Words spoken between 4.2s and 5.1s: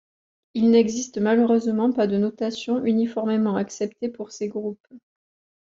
ces groupes.